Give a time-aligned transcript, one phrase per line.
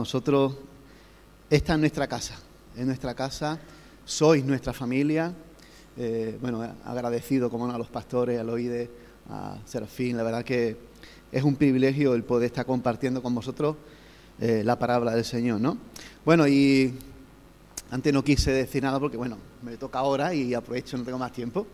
[0.00, 0.54] nosotros
[1.50, 2.38] esta es nuestra casa,
[2.74, 3.58] es nuestra casa,
[4.06, 5.34] sois nuestra familia.
[5.98, 8.88] Eh, bueno, agradecido como no, a los pastores, a Loide,
[9.28, 10.74] a Serafín, la verdad que
[11.30, 13.76] es un privilegio el poder estar compartiendo con vosotros
[14.40, 15.76] eh, la palabra del Señor, ¿no?
[16.24, 16.94] Bueno, y
[17.90, 21.32] antes no quise decir nada porque, bueno, me toca ahora y aprovecho, no tengo más
[21.32, 21.66] tiempo.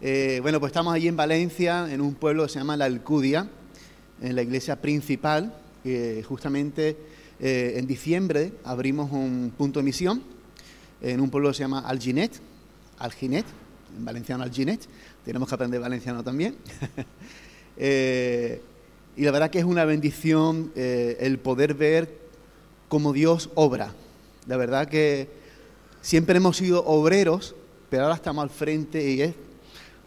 [0.00, 3.46] Eh, bueno, pues estamos allí en Valencia, en un pueblo que se llama La Alcudia,
[4.22, 10.22] en la iglesia principal, que justamente eh, en diciembre abrimos un punto de misión
[11.00, 12.32] en un pueblo que se llama Alginet,
[12.98, 13.46] Alginet,
[13.96, 14.80] en valenciano Alginet,
[15.24, 16.56] tenemos que aprender valenciano también.
[17.80, 18.60] Eh,
[19.16, 22.12] y la verdad que es una bendición el poder ver
[22.88, 23.94] cómo Dios obra.
[24.48, 25.28] La verdad que
[26.02, 27.54] siempre hemos sido obreros,
[27.90, 29.34] pero ahora estamos al frente y es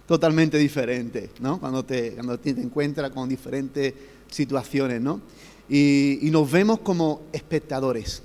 [0.08, 1.60] totalmente diferente, ¿no?
[1.60, 3.94] Cuando te, cuando te encuentras con diferentes
[4.30, 5.22] situaciones, ¿no?
[5.70, 8.24] Y, nos vemos como espectadores,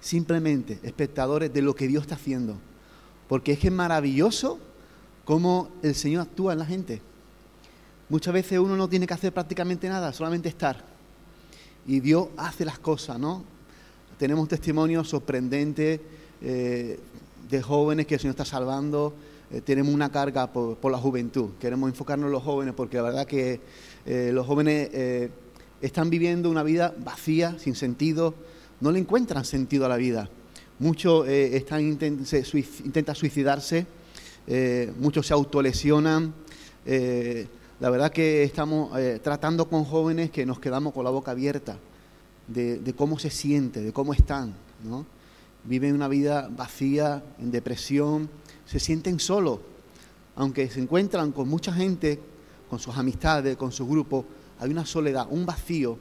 [0.00, 2.56] simplemente espectadores de lo que Dios está haciendo.
[3.28, 4.58] Porque es que es maravilloso
[5.24, 7.00] cómo el Señor actúa en la gente.
[8.08, 10.82] Muchas veces uno no tiene que hacer prácticamente nada, solamente estar.
[11.86, 13.44] Y Dios hace las cosas, ¿no?
[14.18, 16.00] Tenemos testimonios sorprendentes
[16.40, 16.98] eh,
[17.48, 19.14] de jóvenes que el Señor está salvando,
[19.50, 21.50] eh, tenemos una carga por, la juventud.
[21.60, 23.60] Queremos enfocarnos en los jóvenes porque la verdad que
[24.04, 24.90] eh, los jóvenes
[25.82, 28.34] están viviendo una vida vacía, sin sentido,
[28.80, 30.28] no le encuentran sentido a la vida.
[30.78, 33.86] Muchos están intentan suicidarse,
[34.98, 36.32] muchos se autolesionan.
[37.80, 41.78] la verdad que estamos tratando con jóvenes que nos quedamos con la boca abierta
[42.48, 44.54] de, cómo se siente, de cómo están.
[44.84, 45.06] ¿no?
[45.64, 48.28] Viven una vida vacía, en depresión,
[48.66, 49.60] se sienten solos,
[50.36, 52.20] aunque se encuentran con mucha gente,
[52.68, 54.24] con sus amistades, con su grupo,
[54.60, 55.98] hay una soledad, un vacío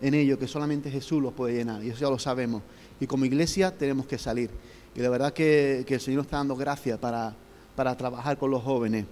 [0.00, 2.62] en ellos que solamente Jesús los puede llenar, y eso ya lo sabemos.
[3.00, 4.50] Y como iglesia tenemos que salir.
[4.94, 7.34] Y la verdad que, el Señor nos está dando gracias para,
[7.74, 9.06] para trabajar con los jóvenes.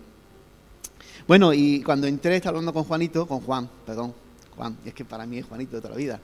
[1.27, 4.15] Bueno, y cuando entré, estaba hablando con Juanito, con Juan, perdón,
[4.57, 6.21] Juan, es que para mí es Juanito de toda la vida.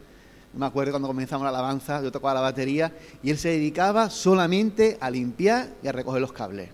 [0.52, 2.92] Me acuerdo cuando comenzamos la alabanza, yo tocaba la batería
[3.22, 6.70] y él se dedicaba solamente a limpiar y a recoger los cables.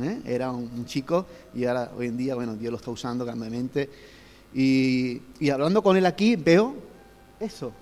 [0.00, 0.20] ¿Eh?
[0.24, 3.90] Era un, chico y ahora hoy en día, bueno, Dios lo está usando grandemente.
[4.54, 6.74] Y, y hablando con él aquí veo
[7.38, 7.72] eso,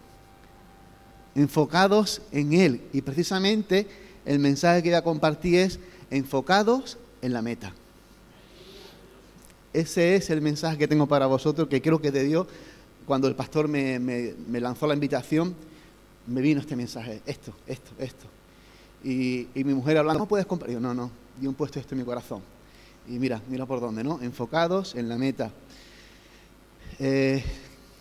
[1.34, 2.82] enfocados en él.
[2.92, 3.86] Y precisamente
[4.26, 5.78] el mensaje que voy a compartir es
[6.10, 7.72] enfocados en la meta.
[9.72, 12.46] Ese es el mensaje que tengo para vosotros, que creo que de Dios
[13.08, 15.54] cuando el pastor me, lanzó la invitación,
[16.26, 18.26] me vino este mensaje, esto, esto, esto.
[19.02, 20.70] Y, mi mujer hablando, ¿cómo puedes comprar?
[20.70, 22.42] Yo, no, no, yo he puesto esto en mi corazón.
[23.08, 24.20] Y mira, mira por dónde, ¿no?
[24.20, 25.50] Enfocados en la meta.
[26.98, 27.44] Eh,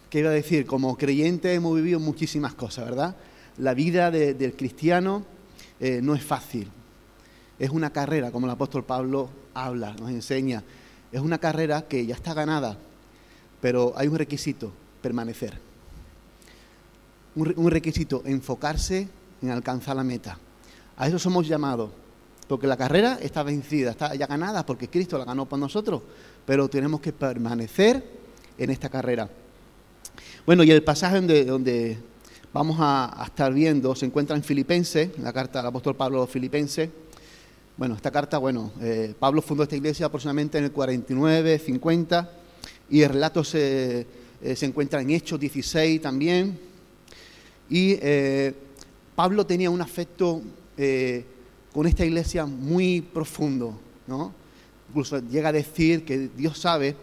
[0.09, 0.65] ¿Qué iba a decir?
[0.65, 3.15] Como creyente hemos vivido muchísimas cosas, ¿verdad?
[3.57, 5.23] La vida del cristiano
[5.79, 6.67] eh, no es fácil.
[7.59, 10.63] Es una carrera, como el apóstol Pablo habla, nos enseña.
[11.11, 12.77] Es una carrera que ya está ganada,
[13.61, 14.71] pero hay un requisito,
[15.01, 15.59] permanecer.
[17.35, 19.07] Un, requisito, enfocarse
[19.43, 20.39] en alcanzar la meta.
[20.95, 21.91] A eso somos llamados,
[22.47, 26.01] porque la carrera está vencida, está ya ganada, porque Cristo la ganó por nosotros,
[26.45, 28.17] pero tenemos que permanecer
[28.57, 29.29] en esta carrera.
[30.45, 31.97] Bueno, y el pasaje donde,
[32.53, 36.89] vamos a, estar viendo se encuentra en Filipenses, la carta del apóstol Pablo Filipenses.
[37.75, 42.31] Bueno, esta carta, bueno, eh, Pablo fundó esta iglesia aproximadamente en el 49, 50,
[42.89, 44.07] y el relato se
[44.41, 46.59] eh, se encuentra en Hechos 16 también.
[47.69, 48.53] Y eh,
[49.15, 50.41] Pablo tenía un afecto
[51.73, 54.31] con esta iglesia muy profundo, ¿no?
[54.89, 56.95] Incluso llega a decir que Dios sabe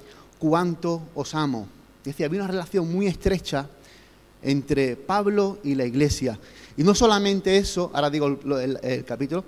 [0.45, 1.67] cuánto os amo.
[2.01, 3.67] Es decir, había una relación muy estrecha
[4.43, 6.39] entre Pablo y la iglesia.
[6.77, 9.43] Y no solamente eso, ahora digo el, capítulo,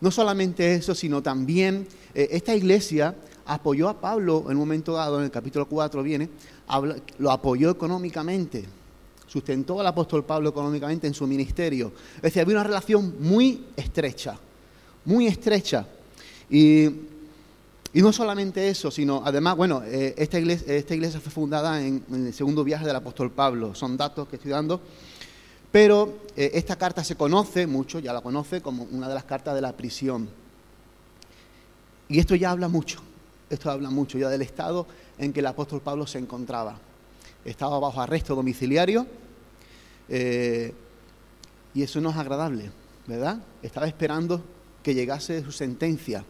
[0.00, 3.14] no solamente eso, sino también esta iglesia
[3.46, 6.28] apoyó a Pablo en un momento dado, en el capítulo 4 viene,
[7.18, 8.64] lo apoyó económicamente,
[9.28, 11.92] sustentó al apóstol Pablo económicamente en su ministerio.
[12.16, 14.36] Es decir, había una relación muy estrecha,
[15.04, 15.86] muy estrecha.
[16.50, 16.88] Y,
[17.94, 22.32] no solamente eso, sino además, bueno, eh, esta, iglesia, esta iglesia fue fundada en, el
[22.32, 24.80] segundo viaje del apóstol Pablo, son datos que estoy dando,
[25.72, 29.54] pero eh, esta carta se conoce mucho, ya la conoce como una de las cartas
[29.54, 30.28] de la prisión.
[32.08, 33.00] Y esto ya habla mucho,
[33.48, 34.86] esto habla mucho ya del estado
[35.18, 36.78] en que el apóstol Pablo se encontraba.
[37.44, 39.06] Estaba bajo arresto domiciliario
[40.08, 40.74] eh,
[41.72, 42.70] y eso no es agradable,
[43.06, 43.40] ¿verdad?
[43.62, 44.42] Estaba esperando
[44.82, 46.24] que llegase su sentencia,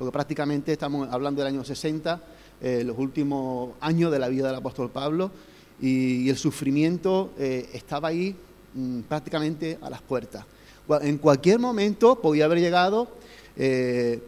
[0.00, 2.22] porque prácticamente estamos hablando del año 60,
[2.62, 5.30] eh, los últimos años de la vida del apóstol Pablo,
[5.78, 8.34] y, el sufrimiento eh, estaba ahí
[8.72, 10.46] mm, prácticamente a las puertas.
[11.02, 13.08] En cualquier momento podía haber llegado
[13.58, 14.22] eh,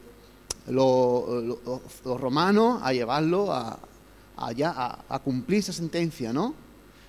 [0.69, 1.57] los,
[2.05, 3.79] romanos a llevarlo a,
[4.37, 6.55] allá a, cumplir esa sentencia, ¿no?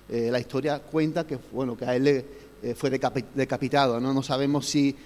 [0.08, 4.14] La historia cuenta que, bueno, que a él le, fue decapitado, ¿no?
[4.14, 4.96] No sabemos si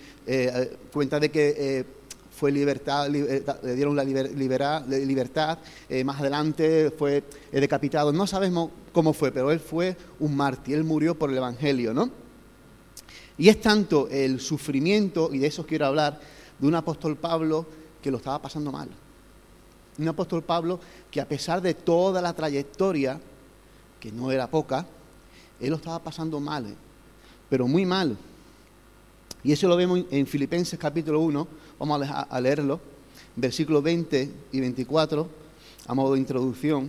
[0.92, 1.97] cuenta de que
[2.38, 5.58] fue libertad, le dieron la libertad,
[5.88, 8.12] eh, más adelante fue eh, decapitado.
[8.12, 12.10] No sabemos cómo fue, pero él fue un mártir, él murió por el Evangelio, ¿no?
[13.36, 16.20] Y es tanto el sufrimiento, y de eso quiero hablar,
[16.58, 17.66] de un apóstol Pablo
[18.00, 18.88] que lo estaba pasando mal.
[19.98, 20.78] Un apóstol Pablo
[21.10, 23.20] que a pesar de toda la trayectoria,
[23.98, 24.86] que no era poca,
[25.60, 26.72] él lo estaba pasando mal,
[27.50, 28.16] pero muy mal.
[29.42, 32.80] Y eso lo vemos en Filipenses capítulo 1, vamos a leerlo,
[33.36, 35.28] versículos 20 y 24,
[35.86, 36.88] a modo de introducción.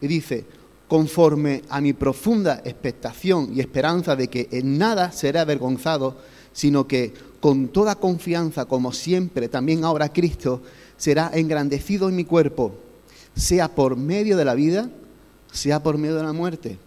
[0.00, 0.44] Y dice,
[0.86, 6.16] conforme a mi profunda expectación y esperanza de que en nada seré avergonzado,
[6.52, 10.62] sino que con toda confianza, como siempre, también ahora Cristo
[10.96, 12.74] será engrandecido en mi cuerpo,
[13.34, 14.90] sea por medio de la vida,
[15.52, 16.78] sea por medio de la muerte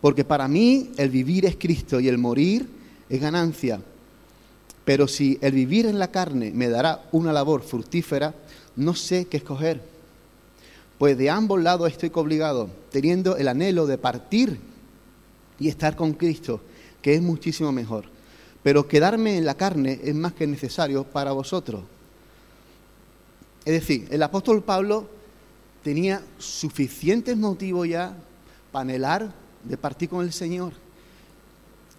[0.00, 2.68] porque para mí el vivir es Cristo y el morir
[3.08, 3.80] es ganancia.
[4.86, 8.34] Pero si el vivir en la carne me dará una labor fructífera,
[8.76, 9.82] no sé qué escoger.
[10.96, 14.60] Pues de ambos lados estoy obligado, teniendo el anhelo de partir
[15.58, 16.60] y estar con Cristo,
[17.02, 18.04] que es muchísimo mejor.
[18.62, 21.82] Pero quedarme en la carne es más que necesario para vosotros.
[23.64, 25.08] Es decir, el apóstol Pablo
[25.82, 28.16] tenía suficientes motivos ya
[28.70, 29.34] para anhelar
[29.64, 30.85] de partir con el Señor.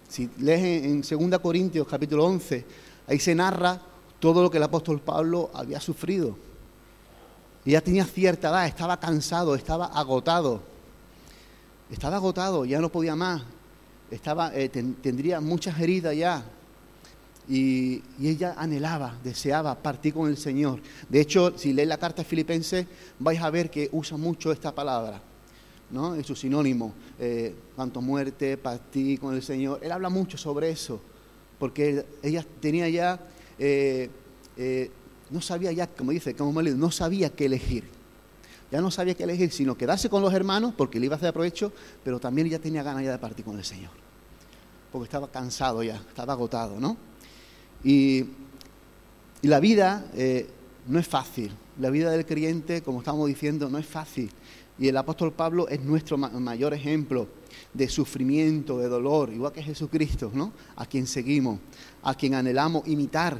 [0.08, 2.64] Si lees en 2 Corintios capítulo 11,
[3.06, 3.80] ahí se narra
[4.18, 6.36] todo lo que el apóstol Pablo había sufrido.
[7.64, 10.62] Y ya tenía cierta edad, estaba cansado, estaba agotado.
[11.90, 13.42] Estaba agotado, ya no podía más.
[14.10, 16.42] Estaba, eh, tendría muchas heridas ya.
[17.46, 20.80] Y, y, ella anhelaba, deseaba partir con el Señor.
[21.08, 22.86] De hecho, si lees la carta filipense,
[23.18, 25.20] vais a ver que usa mucho esta palabra.
[25.90, 26.14] ¿No?
[26.14, 28.58] Es su sinónimo, eh, cuanto muerte,
[28.90, 29.80] ti con el Señor.
[29.82, 31.00] Él habla mucho sobre eso,
[31.58, 33.20] porque ella tenía ya,
[33.58, 34.10] eh,
[34.56, 34.90] eh,
[35.30, 37.84] no sabía ya, como dice, como no sabía qué elegir.
[38.70, 41.32] Ya no sabía qué elegir, sino quedarse con los hermanos, porque le iba a hacer
[41.32, 41.72] provecho,
[42.04, 43.90] pero también ella tenía ganas ya de partir con el Señor.
[44.92, 46.96] Porque estaba cansado ya, estaba agotado, ¿no?
[47.82, 48.26] Y,
[49.40, 50.04] y la vida
[50.86, 51.52] no es fácil.
[51.78, 54.30] La vida del creyente, como estamos diciendo, no es fácil.
[54.78, 57.26] Y el apóstol Pablo es nuestro mayor ejemplo
[57.74, 60.52] de sufrimiento, de dolor, igual que Jesucristo, ¿no?
[60.76, 61.58] A quien seguimos,
[62.02, 63.38] a quien anhelamos imitar,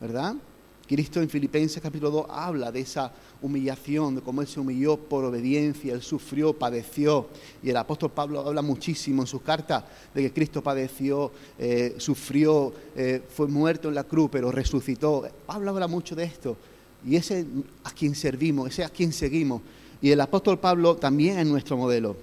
[0.00, 0.36] ¿verdad?
[0.86, 5.24] Cristo en Filipenses capítulo 2 habla de esa humillación, de cómo Él se humilló por
[5.24, 7.28] obediencia, Él sufrió, padeció.
[7.62, 12.74] Y el apóstol Pablo habla muchísimo en sus cartas de que Cristo padeció, eh, sufrió,
[12.94, 15.26] eh, fue muerto en la cruz, pero resucitó.
[15.46, 16.56] Pablo habla mucho de esto.
[17.06, 17.46] Y ese
[17.84, 19.62] a quien servimos, ese a quien seguimos.
[20.02, 22.16] Y el apóstol Pablo también es nuestro modelo.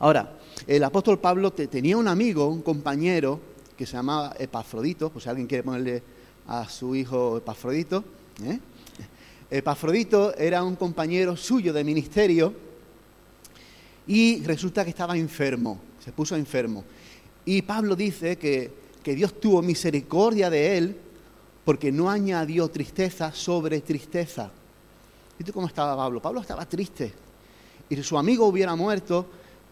[0.00, 0.36] Ahora,
[0.66, 3.40] el apóstol Pablo tenía un amigo, un compañero,
[3.76, 6.02] que se llamaba Epafrodito, pues si alguien quiere ponerle
[6.48, 8.04] a su hijo Epafrodito.
[8.44, 8.58] ¿eh?
[9.50, 12.52] Epafrodito era un compañero suyo de ministerio
[14.06, 16.84] y resulta que estaba enfermo, se puso enfermo.
[17.44, 20.96] Y Pablo dice que, que Dios tuvo misericordia de él
[21.64, 24.50] porque no añadió tristeza sobre tristeza.
[25.40, 26.20] ¿Viste cómo estaba Pablo?
[26.20, 27.14] Pablo estaba triste.
[27.88, 29.24] Y si su amigo hubiera muerto,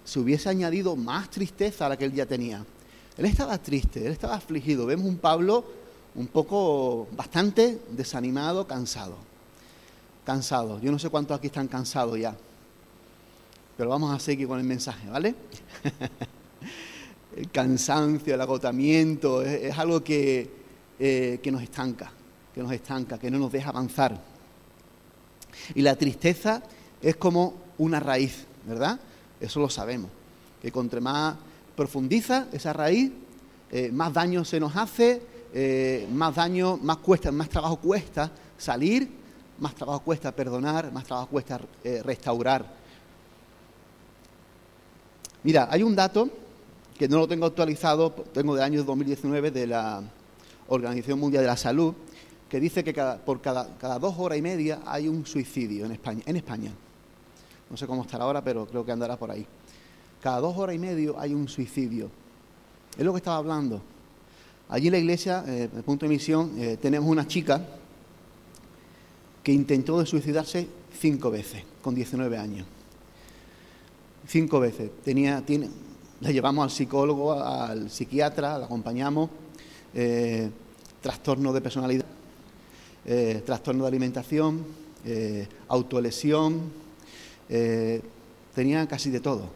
[0.02, 2.64] se hubiese añadido más tristeza a la que él ya tenía.
[3.18, 4.87] Él estaba triste, él estaba afligido.
[4.87, 5.62] Vemos un Pablo
[6.14, 9.16] un poco, bastante desanimado, cansado.
[10.25, 10.80] Cansado.
[10.80, 12.34] Yo no sé cuántos aquí están cansados ya.
[13.76, 15.34] Pero vamos a seguir con el mensaje, ¿vale?
[17.37, 20.50] el cansancio, el agotamiento, es, algo que,
[20.98, 22.10] eh, que nos estanca,
[22.54, 24.38] que nos estanca, que no nos deja avanzar.
[25.74, 26.62] Y la tristeza
[27.00, 28.98] es como una raíz, ¿verdad?
[29.40, 30.10] Eso lo sabemos.
[30.60, 31.36] Que contra más
[31.76, 33.12] profundiza esa raíz,
[33.70, 35.22] eh, más daño se nos hace,
[35.54, 39.08] eh, más daño, más cuesta, más trabajo cuesta salir,
[39.58, 42.66] más trabajo cuesta perdonar, más trabajo cuesta eh, restaurar.
[45.42, 46.28] Mira, hay un dato
[46.98, 50.02] que no lo tengo actualizado, tengo de año 2019 de la
[50.68, 51.94] Organización Mundial de la Salud,
[52.49, 56.37] que dice que por cada, dos horas y media hay un suicidio en España, en
[56.37, 56.73] España.
[57.69, 59.47] No sé cómo estará ahora, pero creo que andará por ahí.
[60.23, 62.11] Cada dos horas y media hay un suicidio.
[62.97, 63.83] Es lo que estaba hablando.
[64.71, 67.64] Allí en la iglesia, eh, el punto de misión, eh, tenemos una chica
[69.43, 70.67] que intentó de suicidarse
[70.99, 72.67] cinco veces, con 19 años.
[74.26, 74.90] cinco veces.
[75.02, 75.43] Tenía,
[76.21, 79.31] la llevamos al psicólogo, al psiquiatra, la acompañamos,
[79.95, 80.50] eh,
[81.00, 82.05] trastorno de personalidad,
[83.10, 84.66] eh, trastorno de alimentación,
[85.06, 86.60] eh, autolesión,
[88.54, 89.48] tenía casi de todo.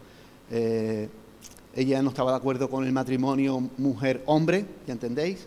[1.74, 5.46] ella no estaba de acuerdo con el matrimonio mujer-hombre, ¿ya entendéis?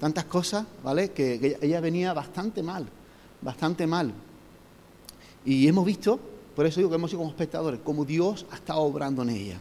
[0.00, 1.10] tantas cosas, ¿vale?
[1.10, 2.88] Que, ella venía bastante mal,
[3.40, 4.12] bastante mal.
[5.44, 6.18] Y hemos visto,
[6.56, 9.60] por eso digo que hemos sido como espectadores, como Dios ha estado obrando en ella.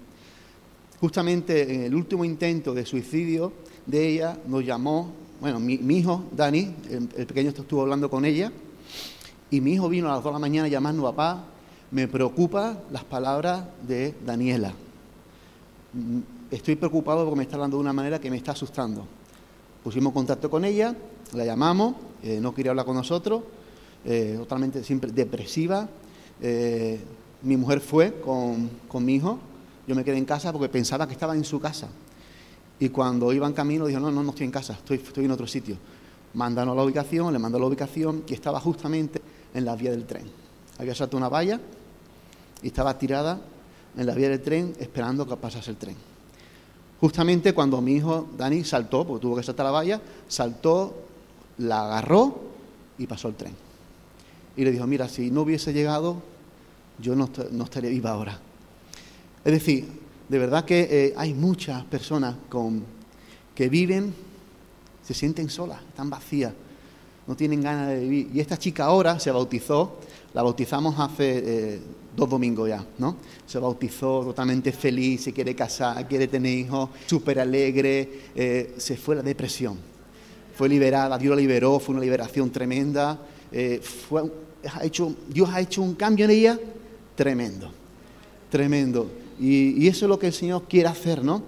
[1.00, 3.54] Justamente en el último intento de suicidio
[3.86, 8.52] de ella nos llamó, bueno, mi, hijo, Dani, el, pequeño estuvo hablando con ella,
[9.50, 11.46] y mi hijo vino a las 2 de la mañana llamando a papá,
[11.92, 14.72] me preocupa las palabras de Daniela.
[15.94, 16.20] Mm,
[16.52, 19.06] estoy preocupado porque me está hablando de una manera que me está asustando.
[19.84, 20.96] Pusimos contacto con ella,
[21.34, 23.44] la llamamos, eh, no quería hablar con nosotros,
[24.06, 25.90] eh, totalmente siempre depresiva.
[26.40, 27.00] Eh,
[27.42, 29.40] mi mujer fue con, con mi hijo
[29.88, 31.90] yo me quedé en casa porque pensaba que estaba en su casa.
[32.82, 35.46] Y cuando iba en camino, dijo, no, no, estoy en casa, estoy, estoy en otro
[35.46, 35.78] sitio.
[36.34, 39.22] Mandanos la ubicación, le mandó la ubicación y estaba justamente
[39.54, 40.24] en la vía del tren.
[40.80, 41.62] Había saltado una valla
[42.64, 43.40] y estaba tirada
[43.96, 45.96] en la vía del tren esperando que pasase el tren.
[47.00, 51.04] Justamente cuando mi hijo Dani saltó, porque tuvo que saltar la valla, saltó,
[51.60, 52.36] la agarró
[52.98, 53.54] y pasó el tren.
[54.58, 56.16] Y le dijo, mira, si no hubiese llegado,
[56.98, 58.40] yo no, no estaría viva ahora.
[59.46, 60.01] Es decir,
[60.32, 62.86] de verdad que eh, hay muchas personas con,
[63.54, 64.14] que viven,
[65.04, 66.54] se sienten solas, están vacías,
[67.28, 68.30] no tienen ganas de vivir.
[68.34, 70.00] Y esta chica ahora se bautizó,
[70.34, 71.80] la bautizamos hace eh,
[72.16, 73.18] dos domingos ya, ¿no?
[73.46, 79.18] Se bautizó totalmente feliz, se quiere casar, quiere tener hijos, súper alegre, eh, se fue
[79.18, 79.78] la depresión.
[80.56, 83.20] Fue liberada, Dios la liberó, fue una liberación tremenda.
[84.08, 84.32] fue,
[84.74, 86.60] ha hecho, Dios ha hecho un cambio en ella
[87.18, 87.70] tremendo,
[88.50, 89.21] tremendo.
[89.40, 91.44] Y, eso es lo que el Señor quiere hacer, ¿no?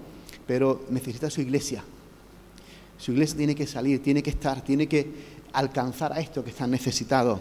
[0.46, 1.84] Pero necesita su iglesia.
[2.98, 6.70] Su iglesia tiene que salir, tiene que estar, tiene que alcanzar a esto que están
[6.70, 7.40] necesitados.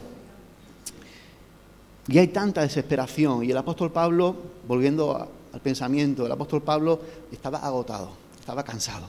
[2.08, 3.44] Y hay tanta desesperación.
[3.44, 4.36] Y el apóstol Pablo,
[4.68, 7.00] volviendo al pensamiento, el apóstol Pablo
[7.32, 9.08] estaba agotado, estaba cansado.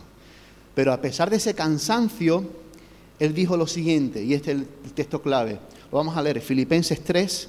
[0.75, 2.45] Pero a pesar de ese cansancio,
[3.19, 5.59] él dijo lo siguiente, y este es el texto clave.
[5.91, 7.49] Lo vamos a leer, Filipenses 3,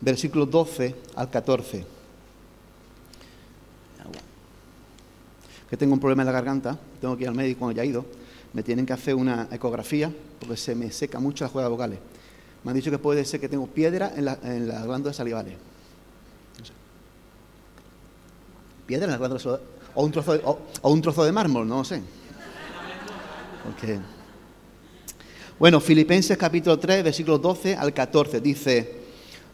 [0.00, 1.95] versículos 12 al 14.
[5.68, 7.86] Que tengo un problema en la garganta, tengo que ir al médico cuando ya he
[7.86, 8.04] ido,
[8.52, 11.98] me tienen que hacer una ecografía porque se me seca mucho las cuerdas vocales.
[12.62, 15.54] Me han dicho que puede ser que tengo piedra en, la, las glándulas salivales.
[18.86, 19.46] Piedra en las glándulas.
[19.94, 22.02] O un trozo de, o, un trozo de mármol, no lo sé.
[25.58, 29.00] Bueno, Filipenses capítulo 3, versículos 12 al 14, dice,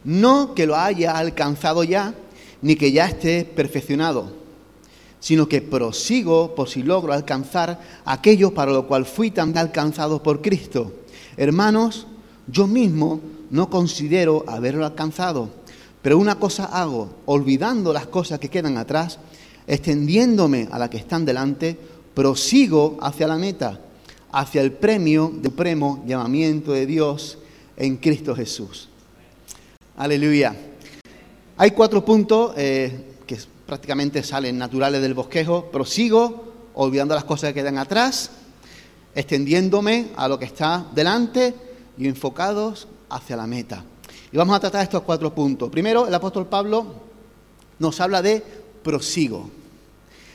[0.04, 2.12] no que lo haya alcanzado ya,
[2.60, 4.41] ni que ya esté perfeccionado
[5.22, 10.42] sino que prosigo por si logro alcanzar aquello para lo cual fui tan alcanzado por
[10.42, 10.92] Cristo.
[11.36, 12.08] Hermanos,
[12.48, 15.48] yo mismo no considero haberlo alcanzado,
[16.02, 19.20] pero una cosa hago, olvidando las cosas que quedan atrás,
[19.68, 21.78] extendiéndome a las que están delante,
[22.14, 23.78] prosigo hacia la meta,
[24.32, 27.38] hacia el premio del supremo llamamiento de Dios
[27.76, 28.88] en Cristo Jesús.
[29.96, 30.56] Aleluya.
[31.58, 33.11] Hay cuatro puntos eh,
[33.66, 38.30] prácticamente salen naturales del bosquejo, prosigo, olvidando las cosas que quedan atrás,
[39.14, 41.54] extendiéndome a lo que está delante
[41.98, 43.84] y enfocados hacia la meta.
[44.32, 45.70] Y vamos a tratar estos cuatro puntos.
[45.70, 46.86] Primero, el apóstol Pablo
[47.78, 48.42] nos habla de
[48.82, 49.50] prosigo,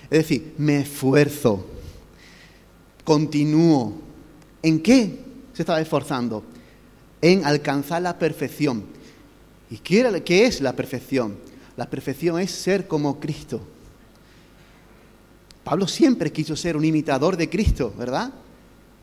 [0.04, 1.66] es decir, me esfuerzo,
[3.04, 3.94] continúo.
[4.62, 5.20] ¿En qué
[5.54, 6.44] se estaba esforzando?
[7.22, 8.86] En alcanzar la perfección.
[9.70, 11.38] ¿Y qué es la perfección?
[11.78, 13.62] La perfección es ser como Cristo.
[15.64, 18.34] Pablo siempre quiso ser un imitador de Cristo, ¿verdad?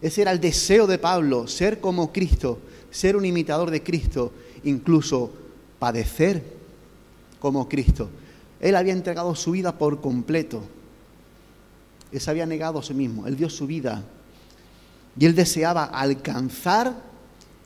[0.03, 2.59] Ese era el deseo de Pablo, ser como Cristo,
[2.91, 4.33] ser un imitador de Cristo,
[4.65, 5.31] incluso
[5.79, 6.43] padecer
[7.39, 8.11] como Cristo.
[8.61, 10.63] Él había entregado su vida por completo.
[12.11, 14.03] Él se había negado a sí mismo, él dio su vida.
[15.17, 16.93] Y él deseaba alcanzar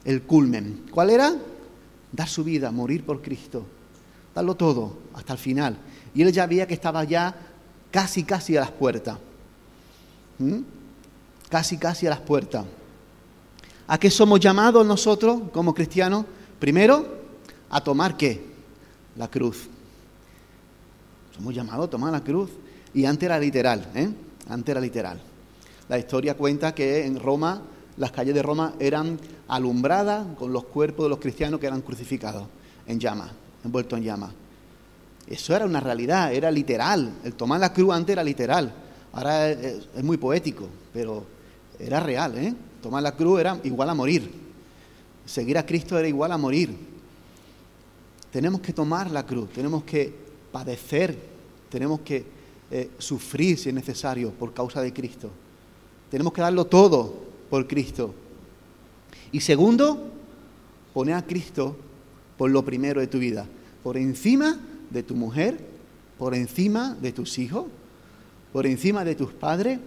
[0.05, 0.85] el culmen.
[0.91, 1.35] ¿Cuál era?
[2.13, 3.65] Dar su vida, morir por Cristo
[4.39, 5.77] darlo todo hasta el final.
[6.15, 7.35] Y él ya veía que estaba ya
[7.91, 9.19] casi, casi a las puertas.
[10.39, 10.61] ¿Mm?
[11.49, 12.65] Casi, casi a las puertas.
[13.89, 16.25] ¿A qué somos llamados nosotros como cristianos?
[16.59, 17.05] Primero,
[17.71, 18.47] a tomar qué?
[19.17, 19.69] La cruz.
[21.35, 22.51] Somos llamados a tomar la cruz.
[22.95, 24.09] Y antes era literal, ¿eh?
[24.49, 25.21] Antes era literal.
[25.89, 27.63] La historia cuenta que en Roma,
[27.97, 29.19] las calles de Roma eran
[29.49, 32.47] alumbradas con los cuerpos de los cristianos que eran crucificados
[32.87, 33.31] en llamas
[33.69, 34.33] envuelto en llamas.
[35.27, 37.13] Eso era una realidad, era literal.
[37.23, 38.73] El tomar la cruz antes era literal.
[39.13, 41.25] Ahora es, muy poético, pero
[41.79, 42.37] era real.
[42.39, 42.55] ¿eh?
[42.83, 44.31] Tomar la cruz era igual a morir.
[45.27, 46.75] Seguir a Cristo era igual a morir.
[48.31, 50.13] Tenemos que tomar la cruz, tenemos que
[50.53, 51.19] padecer,
[51.71, 52.25] tenemos que
[52.71, 55.31] eh, sufrir si es necesario por causa de Cristo.
[56.11, 57.15] Tenemos que darlo todo
[57.49, 58.15] por Cristo.
[59.33, 60.11] Y segundo,
[60.95, 61.77] poner a Cristo
[62.37, 63.47] por lo primero de tu vida,
[63.83, 64.59] por encima
[64.91, 65.59] de tu mujer,
[66.19, 67.67] por encima de tus hijos,
[68.53, 69.79] por encima de tus padres,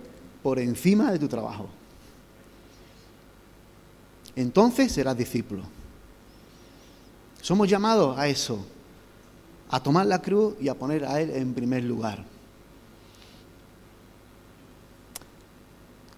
[0.44, 1.70] por encima de tu trabajo.
[4.36, 5.64] Entonces serás discípulo.
[7.42, 8.66] Somos llamados a eso,
[9.70, 12.24] a tomar la cruz y a poner a Él en primer lugar.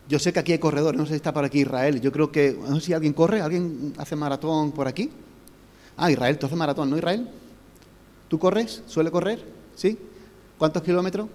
[0.07, 2.01] Yo sé que aquí hay corredores, no sé si está por aquí Israel.
[2.01, 5.09] Yo creo que, no sé si alguien corre, alguien hace maratón por aquí.
[5.95, 7.29] Ah, Israel, tú haces maratón, ¿no, Israel?
[8.33, 8.81] ¿Tú corres?
[8.87, 9.45] ¿Suele correr?
[9.75, 9.95] ¿Sí?
[10.57, 11.29] ¿Cuántos kilómetros?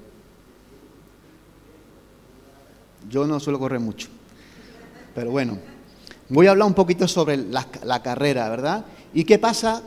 [3.08, 4.08] Yo no suelo correr mucho.
[5.14, 5.58] Pero bueno,
[6.28, 8.84] voy a hablar un poquito sobre la, carrera, ¿verdad?
[9.14, 9.80] ¿Y qué pasa?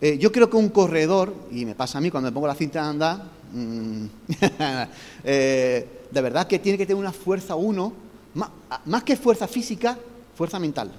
[0.00, 2.54] Eh, yo creo que un corredor, y me pasa a mí cuando me pongo la
[2.54, 4.04] cinta de andar, mm,
[5.24, 7.92] eh, de verdad que tiene que tener una fuerza uno,
[8.32, 8.48] más,
[8.86, 9.98] más que fuerza física,
[10.34, 10.90] fuerza mental,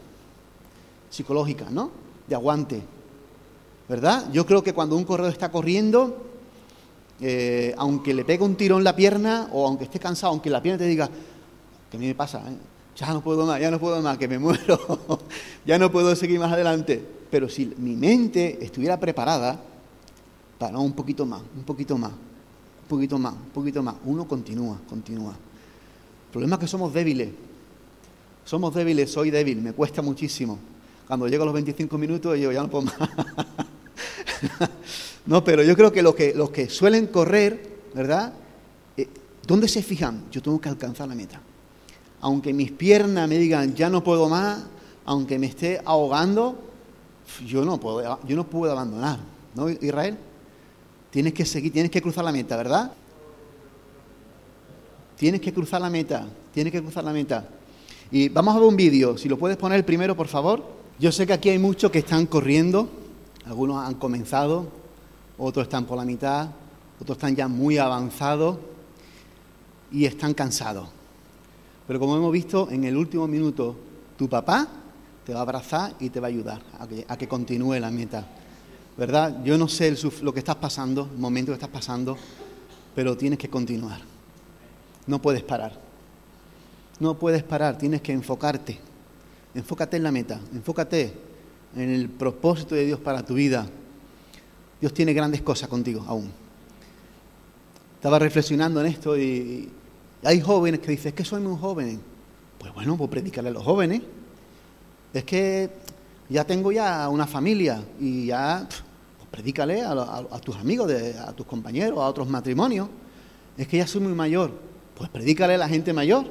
[1.09, 1.89] psicológica, ¿no?
[2.27, 2.83] De aguante,
[3.87, 4.31] ¿verdad?
[4.31, 6.25] Yo creo que cuando un corredor está corriendo,
[7.21, 10.61] eh, aunque le pegue un tiro en la pierna o aunque esté cansado, aunque la
[10.61, 11.09] pierna te diga,
[11.89, 12.57] que a mí me pasa, ¿eh?
[12.95, 14.79] ya no puedo más, ya no puedo más, que me muero,
[15.65, 17.03] ya no puedo seguir más adelante.
[17.29, 19.59] Pero si mi mente estuviera preparada,
[20.57, 24.79] para un poquito más, un poquito más, un poquito más, un poquito más, uno continúa,
[24.87, 25.31] continúa.
[25.31, 27.29] El problema es que somos débiles.
[28.45, 30.59] Somos débiles, soy débil, me cuesta muchísimo.
[31.07, 32.95] Cuando llego a los 25 minutos, yo ya no puedo más.
[35.25, 38.33] no, pero yo creo que los que, los que suelen correr, ¿verdad?
[38.97, 39.07] Eh,
[39.45, 40.25] ¿Dónde se fijan?
[40.31, 41.41] Yo tengo que alcanzar la meta.
[42.21, 44.63] Aunque mis piernas me digan, ya no puedo más,
[45.05, 46.59] aunque me esté ahogando,
[47.45, 49.19] yo no puedo, yo no puedo abandonar.
[49.53, 50.17] ¿No, Israel?
[51.11, 52.91] Tienes que seguir, tienes que cruzar la meta, ¿verdad?
[55.17, 57.47] Tienes que cruzar la meta, tienes que cruzar la meta.
[58.11, 60.63] Y vamos a ver un vídeo, si lo puedes poner primero, por favor.
[60.99, 62.89] Yo sé que aquí hay muchos que están corriendo,
[63.45, 64.67] algunos han comenzado,
[65.37, 66.49] otros están por la mitad,
[66.99, 68.57] otros están ya muy avanzados
[69.91, 70.87] y están cansados.
[71.87, 73.75] Pero como hemos visto, en el último minuto
[74.17, 74.67] tu papá
[75.25, 76.61] te va a abrazar y te va a ayudar
[77.07, 78.27] a que, continúe la meta.
[78.97, 79.43] ¿Verdad?
[79.43, 82.17] Yo no sé lo que estás pasando, el momento que estás pasando,
[82.95, 83.99] pero tienes que continuar.
[85.05, 85.77] No puedes parar.
[86.99, 88.79] No puedes parar, tienes que enfocarte.
[89.53, 91.13] Enfócate en la meta, enfócate
[91.75, 93.67] en el propósito de Dios para tu vida.
[94.79, 96.31] Dios tiene grandes cosas contigo aún.
[97.95, 99.69] Estaba reflexionando en esto y,
[100.23, 101.99] hay jóvenes que dicen, es que soy muy joven.
[102.57, 104.01] Pues bueno, pues predicarle a los jóvenes.
[105.13, 105.69] Es que
[106.29, 111.99] ya tengo ya una familia y ya, pues predícale a, tus amigos, a tus compañeros,
[111.99, 112.89] a otros matrimonios.
[113.57, 114.51] Es que ya soy muy mayor.
[114.95, 116.25] Pues predícale a la gente mayor.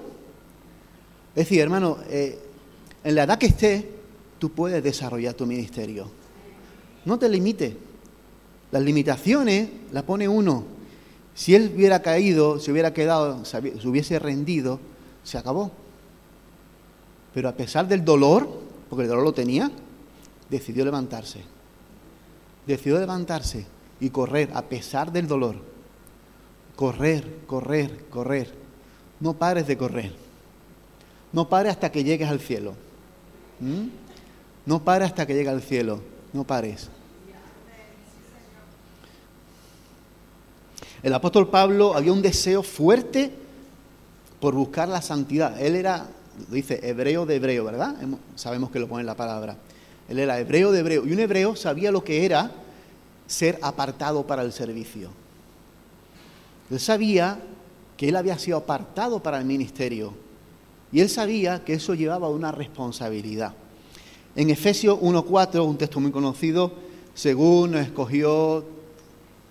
[1.34, 2.38] Es decir, hermano, eh,
[3.04, 3.84] en la edad que estés,
[4.38, 6.08] tú puedes desarrollar tu ministerio.
[7.04, 7.74] No te limites.
[8.70, 10.64] Las limitaciones las pone uno.
[11.34, 14.80] Si él hubiera caído, se hubiera quedado, se hubiese rendido,
[15.22, 15.72] se acabó.
[17.34, 18.48] Pero a pesar del dolor,
[18.88, 19.70] porque el dolor lo tenía,
[20.48, 21.42] decidió levantarse.
[22.66, 23.66] Decidió levantarse
[24.00, 25.56] y correr a pesar del dolor.
[26.76, 28.52] Correr, correr, correr.
[29.20, 30.14] No pares de correr.
[31.32, 32.74] No pares hasta que llegues al cielo.
[33.60, 34.03] ¿Mm?
[34.66, 36.00] No pares hasta que llegue al cielo.
[36.32, 36.88] No pares.
[41.02, 43.30] El apóstol Pablo había un deseo fuerte
[44.40, 45.60] por buscar la santidad.
[45.60, 46.06] Él era,
[46.48, 47.94] dice, hebreo de hebreo, ¿verdad?
[48.36, 49.56] Sabemos que lo pone en la palabra.
[50.08, 51.06] Él era hebreo de hebreo.
[51.06, 52.50] Y un hebreo sabía lo que era
[53.26, 55.10] ser apartado para el servicio.
[56.70, 57.38] Él sabía
[57.98, 60.14] que él había sido apartado para el ministerio.
[60.90, 63.52] Y él sabía que eso llevaba una responsabilidad.
[64.36, 66.72] En Efesios 1.4, un texto muy conocido,
[67.14, 68.64] según nos escogió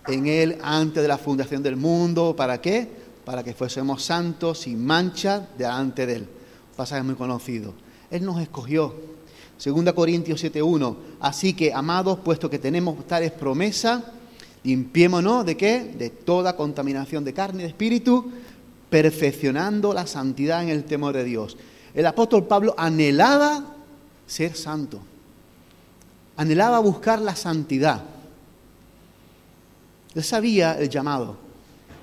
[0.07, 2.35] en Él antes de la fundación del mundo.
[2.35, 2.89] ¿Para qué?
[3.23, 6.27] Para que fuésemos santos sin mancha delante de Él.
[6.75, 7.73] Pasaje muy conocido.
[8.11, 8.93] Él nos escogió.
[9.57, 10.97] Segunda Corintios 7.1.
[11.21, 14.03] Así que, amados, puesto que tenemos tales promesas,
[14.65, 15.95] limpiémonos de qué?
[15.97, 18.29] De toda contaminación de carne y de espíritu,
[18.89, 21.55] perfeccionando la santidad en el temor de Dios.
[21.93, 23.72] El apóstol Pablo anhelaba
[24.33, 24.99] ser santo.
[26.37, 28.01] Anhelaba buscar la santidad.
[30.15, 31.37] Él sabía el llamado.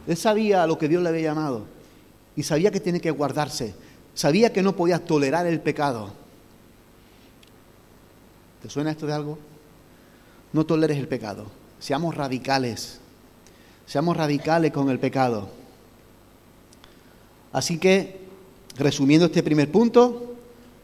[0.06, 1.66] Él sabía a lo que Dios le había llamado.
[2.36, 3.74] Y sabía que tiene que guardarse.
[4.14, 6.12] Sabía que no podía tolerar el pecado.
[8.62, 9.36] ¿Te suena esto de algo?
[10.52, 11.46] No toleres el pecado.
[11.80, 13.00] Seamos radicales.
[13.86, 15.48] Seamos radicales con el pecado.
[17.52, 18.20] Así que,
[18.76, 20.29] resumiendo este primer punto,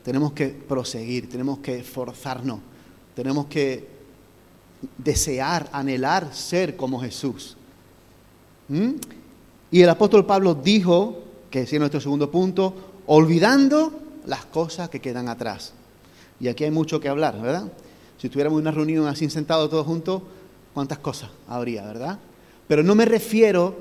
[0.06, 2.60] tenemos que proseguir, tenemos que esforzarnos,
[3.16, 3.88] tenemos que
[4.96, 7.56] desear, anhelar ser como Jesús.
[8.68, 8.92] ¿Mm?
[9.72, 12.72] Y el apóstol Pablo dijo, que es nuestro segundo punto,
[13.06, 15.72] olvidando las cosas que quedan atrás.
[16.38, 17.64] Y aquí hay mucho que hablar, ¿verdad?
[18.16, 20.22] Si tuviéramos una reunión así sentados todos juntos,
[20.72, 22.20] ¿cuántas cosas habría, verdad?
[22.68, 23.74] Pero no me refiero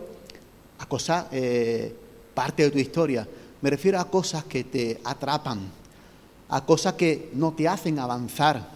[0.79, 1.95] a cosas, eh,
[2.33, 3.27] parte de tu historia,
[3.61, 5.84] me refiero a cosas que te atrapan,
[6.49, 8.69] a cosas que no te hacen avanzar,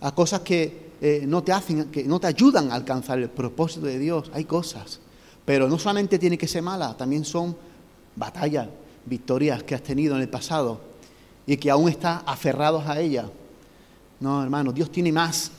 [0.00, 3.86] a cosas que eh, no te hacen, que no te ayudan a alcanzar el propósito
[3.86, 4.30] de Dios.
[4.34, 5.00] Hay cosas,
[5.44, 7.56] pero no solamente tiene que ser mala, también son
[8.16, 8.68] batallas,
[9.06, 10.80] victorias que has tenido en el pasado
[11.46, 13.26] y que aún estás aferrados a ellas.
[14.20, 15.52] No, hermano, Dios tiene más.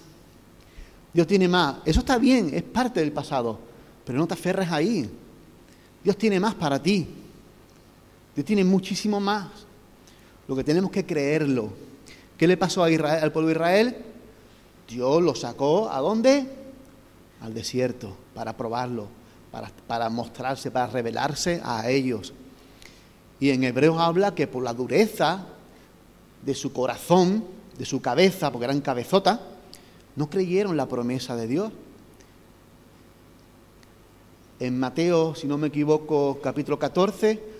[1.13, 1.77] Dios tiene más.
[1.85, 3.57] Eso está bien, es parte del pasado,
[4.05, 5.09] pero no te aferres ahí.
[6.03, 7.07] Dios tiene más para ti.
[8.35, 9.47] Dios tiene muchísimo más.
[10.49, 11.69] Lo que tenemos que creerlo.
[12.35, 13.97] ¿Qué le pasó al pueblo de Israel?
[14.87, 16.43] Dios lo sacó a dónde?
[17.41, 19.09] Al desierto, para probarlo,
[19.51, 22.33] para, para mostrarse, para revelarse a ellos.
[23.39, 25.45] Y en Hebreos habla que por la dureza
[26.43, 27.45] de su corazón,
[27.77, 29.39] de su cabeza, porque eran cabezota,
[30.15, 31.71] no creyeron la promesa de Dios.
[34.59, 37.58] En Mateo, si no me equivoco, capítulo 14,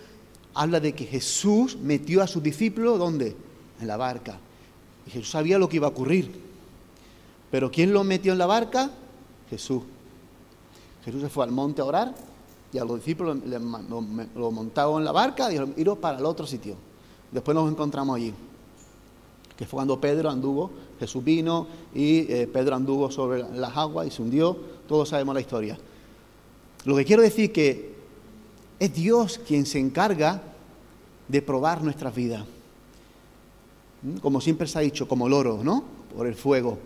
[0.53, 3.35] habla de que Jesús metió a sus discípulos, ¿dónde?
[3.79, 4.39] En la barca.
[5.05, 6.31] Y Jesús sabía lo que iba a ocurrir.
[7.51, 8.91] Pero ¿quién lo metió en la barca?
[9.49, 9.83] Jesús.
[11.03, 12.13] Jesús se fue al monte a orar
[12.71, 16.45] y a los discípulos lo, montaron en la barca y dijeron, iros para el otro
[16.45, 16.75] sitio.
[17.31, 18.33] Después nos encontramos allí.
[19.57, 24.11] Que fue cuando Pedro anduvo, Jesús vino y eh, Pedro anduvo sobre las aguas y
[24.11, 24.55] se hundió.
[24.87, 25.77] Todos sabemos la historia.
[26.85, 27.98] Lo que quiero decir que
[28.79, 30.41] es Dios quien se encarga
[31.27, 32.43] de probar nuestras vidas.
[34.01, 34.17] ¿Mm?
[34.17, 35.83] Como siempre se ha dicho, como el oro, ¿no?
[36.15, 36.79] Por el fuego.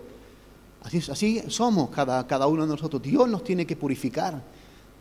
[0.84, 3.01] Así, somos cada, cada uno de nosotros.
[3.01, 4.41] Dios nos tiene que purificar.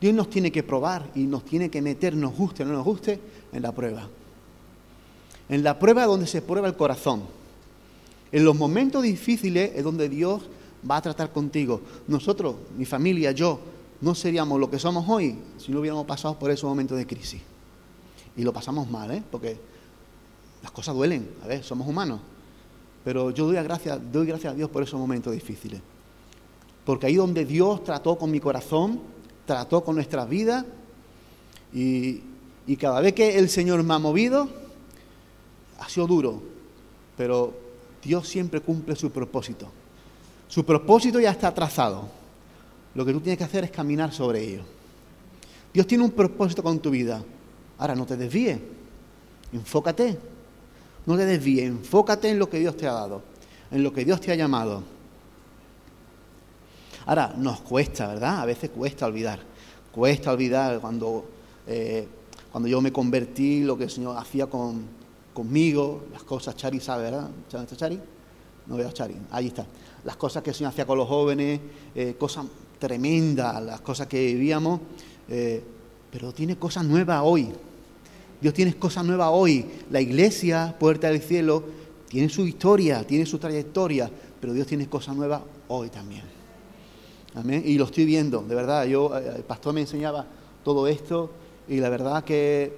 [0.01, 2.85] Dios nos tiene que probar y nos tiene que meter, nos guste o no nos
[2.85, 3.21] guste,
[3.53, 4.09] en la prueba.
[5.49, 7.23] En la prueba donde se prueba el corazón.
[8.31, 10.43] En los momentos difíciles es donde Dios
[10.89, 11.81] va a tratar contigo.
[12.09, 13.61] Nosotros, mi familia, yo,
[14.03, 17.41] no seríamos lo que somos hoy si no hubiéramos pasado por esos momentos de crisis.
[18.37, 19.23] Y lo pasamos mal, ¿eh?
[19.31, 19.59] Porque
[20.61, 22.21] las cosas duelen, a ver, somos humanos.
[23.05, 25.81] Pero yo doy gracias, doy gracias a Dios por esos momentos difíciles.
[26.85, 29.01] Porque ahí donde Dios trató con mi corazón,
[29.47, 30.65] trató con nuestras vidas,
[31.73, 32.21] y,
[32.67, 34.49] y cada vez que el Señor me ha movido,
[35.79, 36.43] ha sido duro,
[37.17, 37.55] pero
[38.03, 39.69] Dios siempre cumple su propósito.
[40.49, 42.22] Su propósito ya está trazado.
[42.95, 44.63] Lo que tú tienes que hacer es caminar sobre ello.
[45.73, 47.23] Dios tiene un propósito con tu vida.
[47.79, 48.59] Ahora no te desvíes.
[49.53, 50.19] Enfócate.
[51.05, 53.23] No te desvíes, enfócate en lo que Dios te ha dado,
[53.71, 54.83] en lo que Dios te ha llamado.
[57.07, 58.41] Ahora, nos cuesta, ¿verdad?
[58.41, 59.41] A veces cuesta olvidar.
[59.91, 61.25] Cuesta olvidar cuando,
[61.67, 62.07] eh,
[62.53, 64.85] cuando yo me convertí, lo que el Señor hacía con,
[65.35, 67.29] conmigo, las cosas, Chari sabe, ¿verdad?
[67.53, 67.99] ¿Está Chari?
[68.67, 69.67] No veo a Chari, ahí está.
[70.05, 71.61] Las cosas que el Señor hacía con los jóvenes,
[71.97, 72.47] eh, cosas
[72.83, 74.81] tremendas, las cosas que vivíamos,
[75.29, 75.63] eh,
[76.11, 77.49] pero tiene cosas nuevas hoy.
[78.41, 79.65] Dios tiene cosas nuevas hoy.
[79.93, 81.63] La iglesia, puerta del cielo,
[82.09, 86.25] tiene su historia, tiene su trayectoria, pero Dios tiene cosas nuevas hoy también.
[87.37, 87.63] Amén.
[87.65, 88.85] Y lo estoy viendo, de verdad.
[88.85, 90.27] Yo, eh, el pastor me enseñaba
[90.65, 91.31] todo esto
[91.69, 92.77] y la verdad que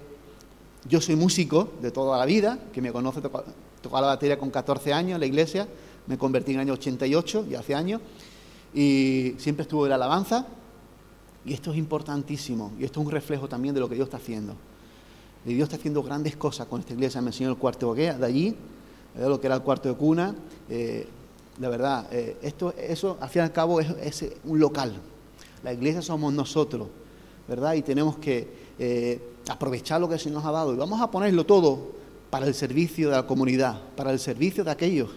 [0.86, 4.92] yo soy músico de toda la vida, que me conoce, tocaba la batería con 14
[4.92, 5.66] años en la iglesia,
[6.06, 8.02] me convertí en el año 88, ya hace años,
[8.74, 10.46] y siempre estuve en la alabanza,
[11.44, 14.16] y esto es importantísimo, y esto es un reflejo también de lo que Dios está
[14.16, 14.54] haciendo.
[15.46, 17.20] Y Dios está haciendo grandes cosas con esta iglesia.
[17.20, 18.56] Me enseñó el cuarto de allí,
[19.18, 20.34] lo que era el cuarto de cuna.
[20.70, 21.06] Eh,
[21.60, 24.94] la verdad, eh, esto, eso al fin y al cabo es, un local.
[25.62, 26.88] La iglesia somos nosotros,
[27.46, 27.74] ¿verdad?
[27.74, 30.72] Y tenemos que eh, aprovechar lo que el Señor nos ha dado.
[30.72, 31.92] Y vamos a ponerlo todo
[32.30, 35.10] para el servicio de la comunidad, para el servicio de aquellos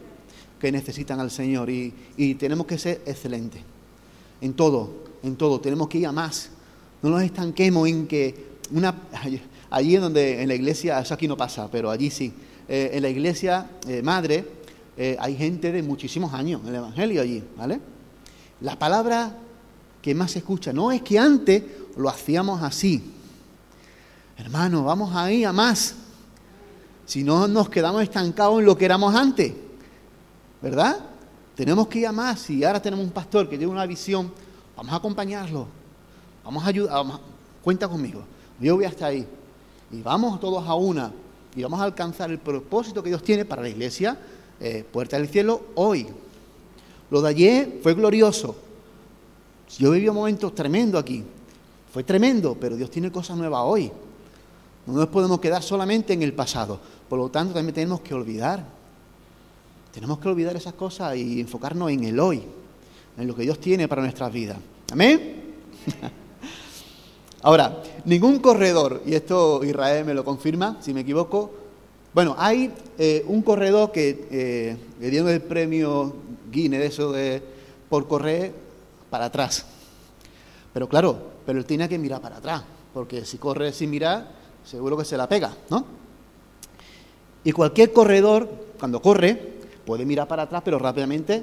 [0.59, 1.69] que necesitan al Señor.
[1.69, 3.61] Y, y tenemos que ser excelentes
[4.41, 4.91] en todo,
[5.23, 5.59] en todo.
[5.59, 6.49] Tenemos que ir a más.
[7.01, 8.93] No nos estanquemos en que una
[9.69, 12.33] allí en donde en la iglesia, eso aquí no pasa, pero allí sí,
[12.67, 14.45] eh, en la iglesia eh, madre
[14.97, 17.79] eh, hay gente de muchísimos años el Evangelio allí, ¿vale?
[18.61, 19.35] La palabra
[20.01, 20.73] que más se escucha.
[20.73, 21.63] No, es que antes
[21.95, 23.13] lo hacíamos así.
[24.37, 25.95] Hermano, vamos ahí a más.
[27.05, 29.53] Si no nos quedamos estancados en lo que éramos antes.
[30.67, 30.99] ¿Verdad?
[31.55, 32.41] Tenemos que ir a más.
[32.41, 34.29] Si ahora tenemos un pastor que tiene una visión,
[34.75, 35.65] vamos a acompañarlo.
[36.43, 37.05] Vamos a ayudar.
[37.63, 38.23] cuenta conmigo.
[38.59, 39.25] Yo voy hasta ahí.
[39.93, 41.13] Y vamos todos a una.
[41.55, 44.19] Y vamos a alcanzar el propósito que Dios tiene para la iglesia,
[44.59, 46.05] eh, Puerta del Cielo, hoy.
[47.09, 48.53] Lo de ayer fue glorioso.
[49.79, 51.23] Yo viví momentos tremendos aquí.
[51.93, 53.89] Fue tremendo, pero Dios tiene cosas nuevas hoy.
[54.85, 56.77] No nos podemos quedar solamente en el pasado.
[57.07, 58.76] Por lo tanto, también tenemos que olvidar.
[59.97, 62.43] Tenemos que olvidar esas cosas y enfocarnos en el hoy,
[63.17, 64.59] en lo que Dios tiene para nuestras vidas.
[64.91, 65.55] Amén.
[67.41, 71.51] Ahora, ningún corredor, y esto Israel me lo confirma, si me equivoco,
[72.13, 76.13] bueno, hay eh, un corredor que eh, le dieron el premio
[76.51, 77.41] Guinness, eso de
[77.89, 78.53] por correr
[79.09, 79.65] para atrás.
[80.73, 82.61] Pero claro, pero él tiene que mirar para atrás,
[82.93, 84.31] porque si corre sin mirar,
[84.63, 85.87] seguro que se la pega, ¿no?
[87.43, 89.56] Y cualquier corredor, cuando corre,
[89.87, 91.41] puede mirar para atrás, pero rápidamente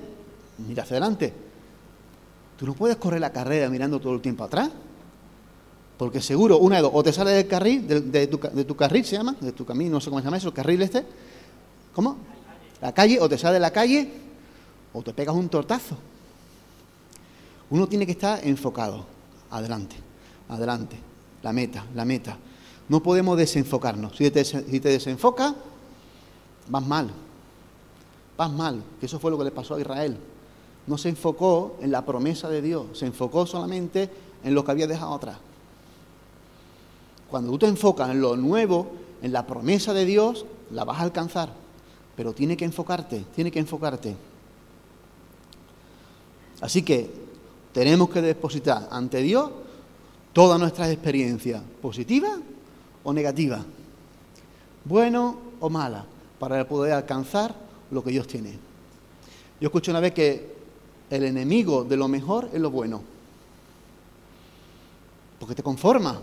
[0.59, 1.33] mira hacia adelante.
[2.59, 4.71] Tú no puedes correr la carrera mirando todo el tiempo atrás,
[5.97, 9.35] porque seguro, una de dos, o te sale del carril, de, tu, carril se llama,
[9.41, 11.07] de tu camino, no sé cómo se llama eso, el carril este,
[11.95, 12.19] ¿cómo?
[12.83, 14.13] La calle, o te sale de la calle,
[14.93, 15.97] o te pegas un tortazo.
[17.71, 19.07] Uno tiene que estar enfocado,
[19.51, 19.97] adelante,
[20.51, 20.99] adelante,
[21.43, 22.37] la meta, la meta.
[22.91, 24.15] No podemos desenfocarnos.
[24.15, 25.55] Si te, si te desenfocas,
[26.69, 27.24] vas mal.
[28.37, 30.17] Vas mal, que eso fue lo que le pasó a Israel.
[30.87, 34.11] No se enfocó en la promesa de Dios, se enfocó solamente
[34.43, 35.39] en lo que había dejado atrás.
[37.31, 38.93] Cuando tú te enfocas en lo nuevo,
[39.23, 41.51] en la promesa de Dios, la vas a alcanzar.
[42.17, 44.15] Pero tiene que enfocarte, tiene que enfocarte.
[46.61, 47.11] Así que
[47.73, 49.51] tenemos que depositar ante Dios
[50.33, 52.39] todas nuestras experiencias, positivas
[53.03, 53.65] o negativas,
[54.85, 56.07] bueno o mala,
[56.39, 58.59] para poder alcanzar lo que Dios tiene.
[59.61, 60.55] Yo escuché una vez que
[61.11, 63.03] el enemigo de lo mejor es lo bueno.
[65.39, 66.21] Porque te conforma,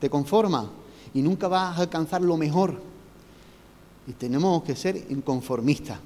[0.00, 0.70] te conforma
[1.12, 2.80] y nunca vas a alcanzar lo mejor.
[4.06, 5.98] Y tenemos que ser inconformistas.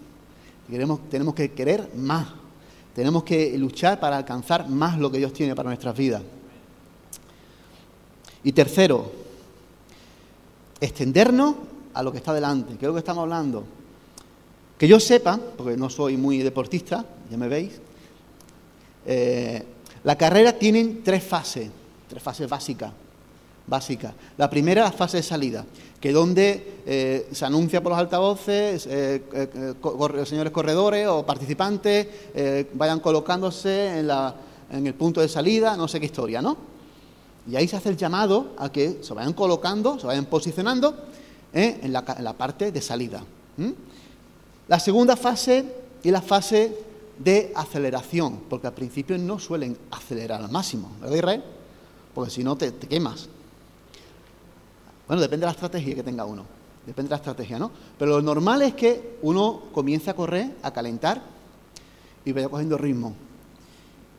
[1.11, 2.27] tenemos que querer más.
[2.95, 6.23] Tenemos que luchar para alcanzar más lo que Dios tiene para nuestras vidas.
[8.45, 9.11] Y tercero,
[10.81, 11.57] extendernos
[11.95, 13.65] a lo que está delante, que es lo que estamos hablando.
[14.79, 17.73] Que yo sepa, porque no soy muy deportista, ya me veis,
[19.07, 19.63] eh,
[20.03, 21.69] la carrera tiene tres fases,
[22.09, 22.93] tres fases básicas.
[23.67, 24.13] básicas.
[24.37, 25.65] La primera, la fase de salida,
[26.01, 29.23] que es donde eh, se anuncia por los altavoces, eh,
[30.27, 32.07] señores corredores o participantes
[32.75, 34.35] vayan colocándose en, la,
[34.71, 36.75] en el punto de salida, no sé qué historia, ¿no?
[37.51, 40.97] Y ahí se hace el llamado a que se vayan colocando, se vayan posicionando
[41.53, 41.81] ¿eh?
[41.83, 43.23] en, la, parte de salida.
[44.69, 45.65] La segunda fase
[46.03, 46.77] es la fase
[47.19, 51.45] de aceleración, porque al principio no suelen acelerar al máximo, ¿verdad Israel?
[52.15, 53.29] Porque si no te, quemas.
[55.07, 56.45] Bueno, depende de la estrategia que tenga uno,
[56.87, 57.71] depende de la estrategia, ¿no?
[57.99, 61.23] Pero lo normal es que uno comience a correr, a calentar
[62.25, 63.15] y vaya cogiendo ritmo.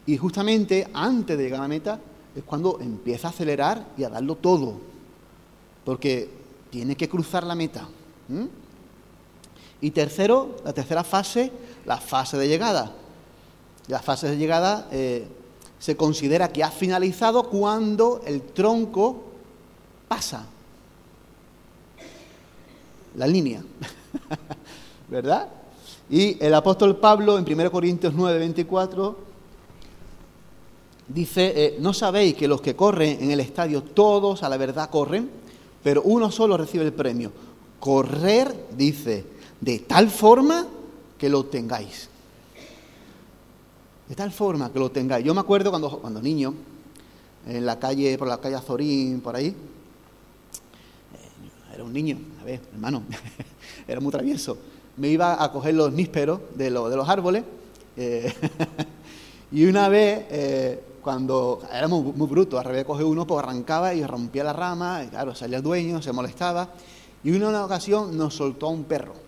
[0.05, 1.99] Y justamente antes de llegar a la meta,
[2.35, 4.75] es cuando empieza a acelerar y a darlo todo,
[5.83, 6.29] porque
[6.69, 7.87] tiene que cruzar la meta.
[9.85, 11.51] Y tercero, la tercera fase,
[11.85, 12.91] la fase de llegada.
[13.87, 15.27] La fase de llegada eh,
[15.77, 19.25] se considera que ha finalizado cuando el tronco
[20.07, 20.47] pasa
[23.13, 23.61] la línea,
[25.07, 25.49] ¿verdad?
[26.09, 29.17] Y el apóstol Pablo en 1 Corintios 9, 24
[31.09, 34.89] dice, eh, ¿no sabéis que los que corren en el estadio todos a la verdad
[34.89, 35.29] corren,
[35.83, 37.31] pero uno solo recibe el premio?
[37.79, 39.34] Correr, dice,
[39.65, 40.67] de tal forma
[41.17, 42.07] que lo tengáis.
[44.07, 45.25] De tal forma que lo tengáis.
[45.25, 46.53] Yo me acuerdo cuando, cuando niño,
[47.47, 49.53] en la calle, por la calle Azorín, por ahí, eh,
[51.73, 53.01] era un niño, a ver, hermano,
[53.87, 54.55] era muy travieso.
[54.97, 57.43] Me iba a coger los nísperos de, de los árboles.
[57.97, 58.31] Eh,
[59.51, 64.43] y una vez cuando era muy, bruto, al revés coge uno, pues arrancaba y rompía
[64.43, 66.69] la rama, y claro, salía el dueño, se molestaba,
[67.23, 69.25] y una, una ocasión nos soltó a un perro.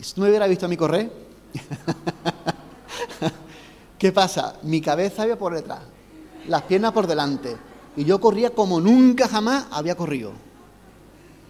[0.00, 1.10] Si no me hubiera visto a mí correr,
[3.98, 4.56] ¿qué pasa?
[4.62, 5.80] Mi cabeza había por detrás,
[6.46, 7.56] las piernas por delante,
[7.96, 10.32] y yo corría como nunca jamás había corrido.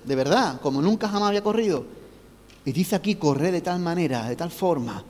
[0.05, 1.85] De verdad, como nunca jamás había corrido.
[2.65, 5.03] Y dice aquí, correr de tal manera, de tal forma.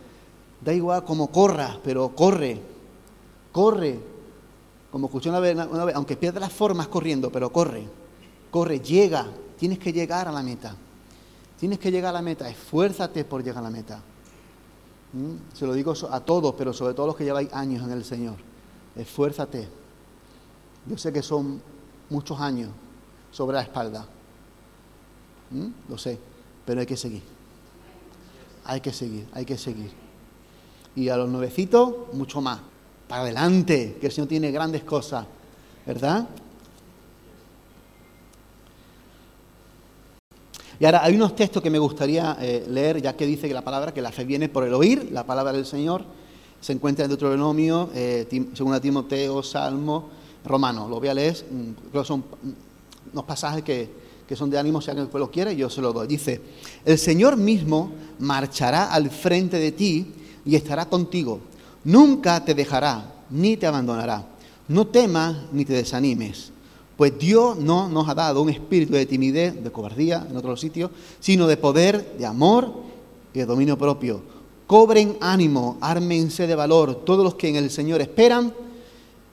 [0.61, 2.61] Da igual como corra, pero corre
[3.59, 3.98] corre,
[4.92, 7.83] como escuché una vez, una vez, aunque pierda las formas corriendo, pero corre,
[8.53, 9.27] corre, llega,
[9.59, 10.77] tienes que llegar a la meta.
[11.58, 14.00] Tienes que llegar a la meta, esfuérzate por llegar a la meta.
[15.12, 15.54] ¿Mm?
[15.54, 18.04] Se lo digo a todos, pero sobre todo a los que lleváis años en el
[18.04, 18.36] Señor.
[18.94, 19.68] Esfuérzate.
[20.86, 21.60] Yo sé que son
[22.10, 22.70] muchos años
[23.32, 24.06] sobre la espalda.
[25.50, 25.66] ¿Mm?
[25.88, 26.18] Lo sé,
[26.64, 27.22] pero hay que seguir.
[28.64, 29.90] Hay que seguir, hay que seguir.
[30.94, 32.60] Y a los nuevecitos, mucho más.
[33.08, 35.26] Para adelante, que el Señor tiene grandes cosas,
[35.86, 36.28] ¿verdad?
[40.80, 43.62] Y ahora hay unos textos que me gustaría eh, leer, ya que dice que la
[43.62, 46.04] palabra, que la fe viene por el oír, la palabra del Señor,
[46.60, 50.08] se encuentra en Deuteronomio, eh, según Timoteo, Salmo,
[50.44, 50.88] Romano.
[50.88, 53.90] Lo voy a leer, mm, creo que son mm, unos pasajes que,
[54.26, 56.06] que son de ánimo, si alguien lo quiere, yo se lo doy.
[56.06, 56.40] Dice,
[56.84, 60.12] el Señor mismo marchará al frente de ti
[60.44, 61.40] y estará contigo.
[61.82, 64.24] Nunca te dejará ni te abandonará.
[64.68, 66.52] No temas ni te desanimes
[66.98, 70.90] pues Dios no nos ha dado un espíritu de timidez, de cobardía en otros sitios,
[71.20, 72.72] sino de poder, de amor
[73.32, 74.20] y de dominio propio.
[74.66, 77.04] Cobren ánimo, ármense de valor.
[77.04, 78.52] Todos los que en el Señor esperan,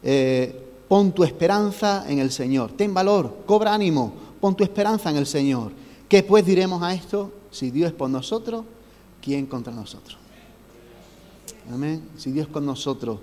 [0.04, 2.74] eh, pon tu esperanza en el Señor.
[2.74, 5.72] Ten valor, cobra ánimo, pon tu esperanza en el Señor.
[6.08, 7.32] ¿Qué pues diremos a esto?
[7.50, 8.64] Si Dios es por nosotros,
[9.24, 10.20] ¿quién contra nosotros?
[11.74, 12.10] Amén.
[12.16, 13.18] Si Dios es con nosotros,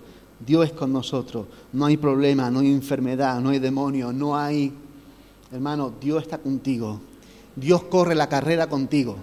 [0.44, 1.46] Dios es con nosotros.
[1.72, 4.72] No hay problema, no hay enfermedad, no hay demonio, no hay...
[5.52, 7.00] Hermano, Dios está contigo.
[7.54, 9.16] Dios corre la carrera contigo.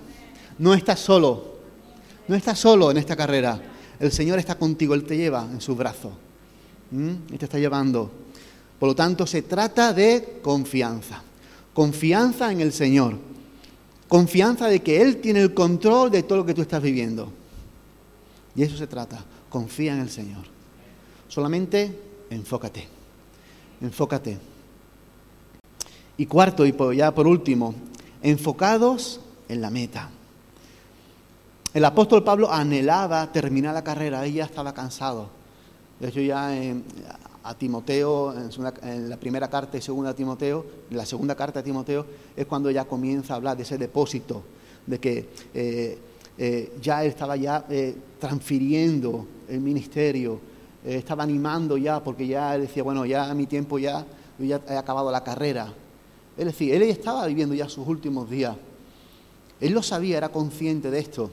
[0.60, 1.55] No estás solo.
[2.27, 3.60] No estás solo en esta carrera.
[3.99, 6.12] El Señor está contigo, Él te lleva en sus brazos.
[6.91, 7.10] ¿Mm?
[7.32, 8.10] Él te está llevando.
[8.79, 11.21] Por lo tanto, se trata de confianza.
[11.73, 13.17] Confianza en el Señor.
[14.08, 17.32] Confianza de que Él tiene el control de todo lo que tú estás viviendo.
[18.55, 19.23] Y eso se trata.
[19.49, 20.59] Confía en el Señor.
[21.29, 21.97] Solamente
[22.31, 22.87] enfócate,
[23.81, 24.37] enfócate.
[26.17, 27.73] Y cuarto, y ya por último,
[28.21, 30.09] enfocados en la meta.
[31.73, 35.29] El apóstol Pablo anhelaba terminar la carrera, ella estaba cansado.
[35.99, 36.51] De hecho, ya
[37.43, 38.33] a Timoteo,
[38.83, 42.45] en, la primera carta y segunda a Timoteo, en la segunda carta a Timoteo, es
[42.47, 44.43] cuando ya comienza a hablar de ese depósito,
[44.85, 45.97] de que eh,
[46.37, 50.39] eh, ya él estaba ya eh, transfiriendo el ministerio
[50.85, 54.05] eh, estaba animando ya, porque ya decía, bueno, ya mi tiempo ya,
[54.37, 55.73] ya he acabado la carrera.
[56.37, 58.55] Es decir, él estaba viviendo ya sus últimos días.
[59.59, 61.29] Él lo sabía, era consciente de esto,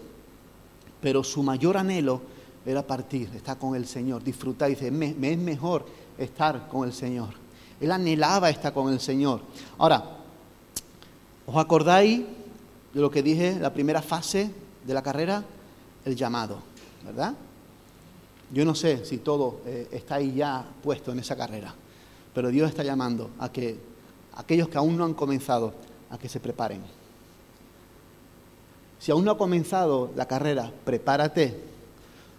[1.00, 2.20] pero su mayor anhelo
[2.64, 4.68] era partir, estar con el Señor, disfrutar.
[4.68, 5.87] Dice, me, me es mejor
[6.18, 7.28] estar con el Señor.
[7.80, 9.42] Él anhelaba estar con el Señor.
[9.78, 10.02] Ahora,
[11.46, 12.22] ¿os acordáis
[12.92, 14.50] de lo que dije, la primera fase
[14.85, 15.44] de la carrera?
[16.04, 16.59] El llamado,
[17.04, 17.35] ¿verdad?
[18.52, 21.74] Yo no sé si todo eh, está ahí ya puesto en esa carrera,
[22.32, 23.76] pero Dios está llamando a que
[24.37, 25.74] aquellos que aún no han comenzado,
[26.11, 26.82] a que se preparen.
[28.98, 31.59] Si aún no ha comenzado la carrera, prepárate,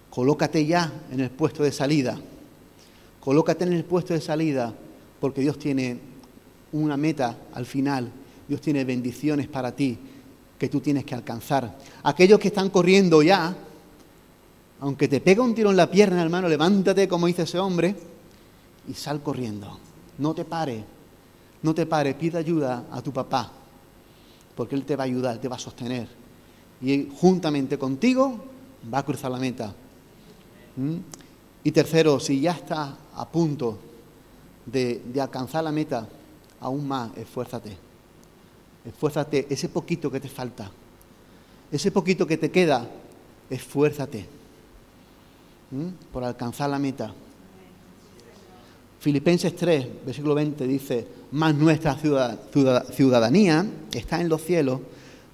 [0.10, 2.18] colócate ya en el puesto de salida,
[3.20, 4.74] colócate en el puesto de salida,
[5.20, 6.00] porque Dios tiene
[6.72, 8.12] una meta al final,
[8.48, 9.98] Dios tiene bendiciones para ti
[10.58, 11.78] que tú tienes que alcanzar.
[12.04, 13.56] Aquellos que están corriendo ya,
[14.80, 17.96] aunque te pega un tiro en la pierna, hermano, levántate como dice ese hombre
[18.88, 19.80] y sal corriendo.
[20.20, 20.84] No te pare,
[21.64, 23.52] no te pare, pide ayuda a tu papá,
[24.56, 26.08] porque él te va a ayudar, te va a sostener.
[26.82, 28.40] Y juntamente contigo
[28.94, 29.74] va a cruzar la meta.
[30.76, 30.98] ¿Mm?
[31.64, 33.80] Y tercero, si ya estás a punto
[34.66, 36.08] de, de alcanzar la meta,
[36.62, 37.76] aún más, esfuérzate.
[38.86, 40.72] Esfuérzate, ese poquito que te falta,
[41.72, 42.88] ese poquito que te queda,
[43.50, 44.37] esfuérzate
[46.12, 47.14] por alcanzar la meta.
[49.00, 54.80] Filipenses 3, versículo 20 dice, más nuestra ciudadanía está en los cielos,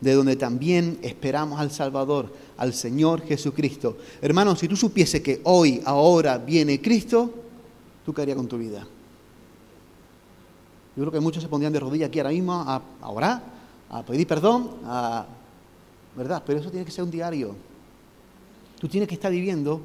[0.01, 3.97] de donde también esperamos al Salvador, al Señor Jesucristo.
[4.22, 7.34] Hermano, si tú supiese que hoy, ahora viene Cristo,
[8.05, 8.86] ¿tú qué harías con tu vida?
[10.95, 13.41] Yo creo que muchos se pondrían de rodillas aquí ahora mismo a, a orar,
[13.89, 15.26] a pedir perdón, a,
[16.16, 16.43] ¿verdad?
[16.45, 17.55] Pero eso tiene que ser un diario.
[18.80, 19.82] Tú tienes que estar viviendo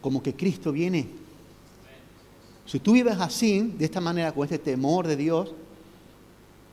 [0.00, 1.08] como que Cristo viene.
[2.66, 5.52] Si tú vives así, de esta manera, con este temor de Dios,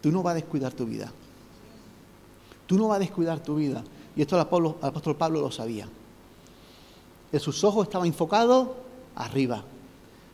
[0.02, 1.12] tú no vas a descuidar tu vida.
[2.68, 3.84] Tú no vas a descuidar tu vida.
[4.16, 5.88] Y esto el apóstol Pablo lo sabía.
[7.32, 8.70] En sus ojos estaban enfocados
[9.16, 9.64] arriba,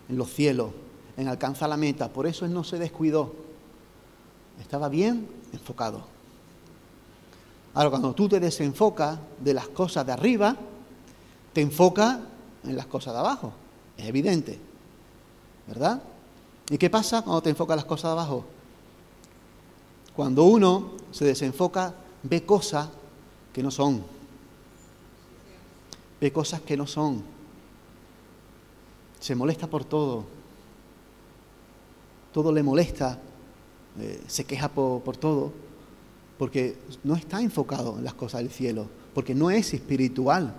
[0.10, 0.72] en los cielos,
[1.18, 2.10] en alcanzar la meta.
[2.10, 3.34] Por eso él no se descuidó.
[4.60, 6.04] Estaba bien enfocado.
[7.74, 10.56] Ahora, cuando tú te desenfocas de las cosas de arriba,
[11.54, 12.20] te enfocas
[12.64, 13.54] en las cosas de abajo.
[13.98, 14.72] Es evidente.
[15.68, 16.02] ¿verdad?
[16.70, 18.46] ¿Y qué pasa cuando te enfocas las cosas abajo?
[20.16, 21.94] Cuando uno se desenfoca,
[22.24, 22.90] ve cosas
[23.54, 24.04] que no son.
[26.20, 27.24] Ve cosas que no son.
[29.20, 30.26] Se molesta por todo.
[32.34, 33.20] Todo le molesta.
[34.00, 35.54] Eh, se queja por, por todo.
[36.38, 38.88] Porque no está enfocado en las cosas del cielo.
[39.14, 40.54] Porque no es espiritual.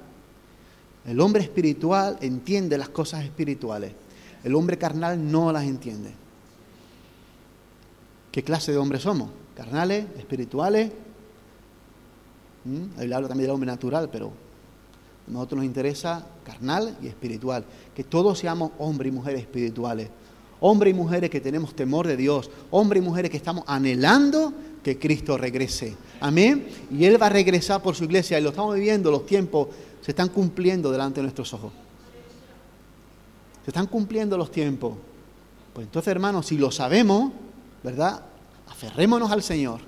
[1.07, 3.93] El hombre espiritual entiende las cosas espirituales.
[4.45, 6.13] El hombre carnal no las entiende.
[8.31, 9.31] ¿Qué clase de hombres somos?
[9.55, 10.07] ¿Carnales?
[10.17, 10.91] ¿Espirituales?
[12.65, 12.99] ¿Mm?
[12.99, 14.33] Ahí hablo también del hombre natural, pero
[15.27, 17.65] a nosotros nos interesa carnal y espiritual.
[17.95, 20.09] Que todos seamos hombres y mujeres espirituales.
[20.61, 22.51] Hombres y mujeres que tenemos temor de Dios.
[22.71, 25.95] Hombres y mujeres que estamos anhelando que Cristo regrese.
[26.21, 26.67] Amén.
[26.91, 28.39] Y Él va a regresar por su iglesia.
[28.39, 29.69] Y lo estamos viviendo, los tiempos
[30.03, 31.73] se están cumpliendo delante de nuestros ojos.
[33.65, 34.95] Se están cumpliendo los tiempos.
[35.73, 37.33] Pues entonces, hermanos, si lo sabemos,
[37.83, 38.23] ¿verdad?
[38.69, 39.81] Aferrémonos al Señor.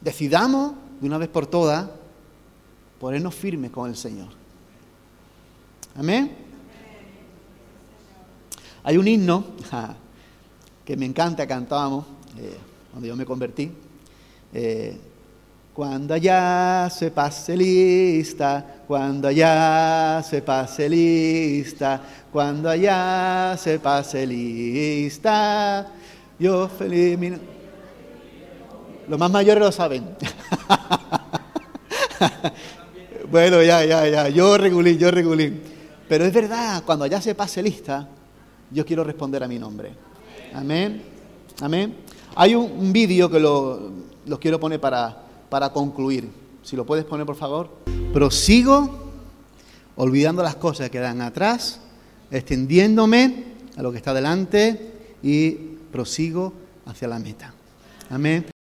[0.00, 1.88] Decidamos de una vez por todas
[3.00, 4.28] ponernos firmes con el Señor.
[5.96, 6.36] Amén.
[8.84, 9.44] Hay un himno
[10.84, 12.04] que me encanta, cantábamos
[12.38, 12.56] eh,
[12.92, 13.72] cuando yo me convertí.
[14.52, 15.00] Eh,
[15.76, 22.00] cuando allá se pase lista, cuando allá se pase lista,
[22.32, 25.86] cuando allá se pase lista,
[26.38, 27.38] yo feliz.
[29.06, 30.16] Los más mayores lo saben.
[33.30, 35.60] bueno, ya, ya, ya, yo regulín, yo regulín.
[36.08, 38.08] Pero es verdad, cuando allá se pase lista,
[38.70, 39.92] yo quiero responder a mi nombre.
[40.54, 41.02] Amén,
[41.60, 41.96] amén.
[42.34, 43.92] Hay un, vídeo que lo,
[44.24, 46.28] lo quiero poner para para concluir.
[46.62, 47.70] Si lo puedes poner, por favor.
[48.12, 49.06] Prosigo
[49.96, 51.80] olvidando las cosas que quedan atrás,
[52.30, 55.52] extendiéndome a lo que está delante y
[55.92, 56.52] prosigo
[56.86, 57.54] hacia la meta.
[58.10, 58.55] Amén.